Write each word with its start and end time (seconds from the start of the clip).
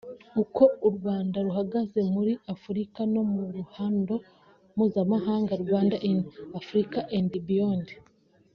Uko 0.43 0.63
u 0.87 0.89
Rwanda 0.95 1.37
ruhagaze 1.45 1.99
muri 2.15 2.33
Afurika 2.53 2.99
no 3.13 3.23
mu 3.31 3.43
ruhando 3.55 4.13
mpuzamahanga 4.75 5.53
(Rwanda 5.63 5.95
in 6.09 6.17
Africa 6.59 6.99
and 7.17 7.31
Beyond); 7.47 7.87